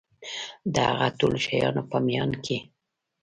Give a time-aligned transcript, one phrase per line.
[0.73, 2.57] د هغه ټولو شیانو په میان کي